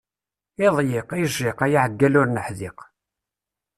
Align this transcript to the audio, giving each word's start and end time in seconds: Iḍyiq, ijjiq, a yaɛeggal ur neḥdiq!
Iḍyiq, 0.65 1.09
ijjiq, 1.23 1.59
a 1.65 1.67
yaɛeggal 1.71 2.13
ur 2.21 2.27
neḥdiq! 2.29 2.77